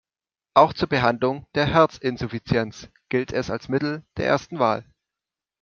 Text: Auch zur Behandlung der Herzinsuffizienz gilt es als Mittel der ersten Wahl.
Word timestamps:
Auch 0.55 0.73
zur 0.73 0.89
Behandlung 0.89 1.45
der 1.53 1.67
Herzinsuffizienz 1.67 2.89
gilt 3.09 3.31
es 3.33 3.51
als 3.51 3.69
Mittel 3.69 4.03
der 4.17 4.25
ersten 4.25 4.57
Wahl. 4.57 4.83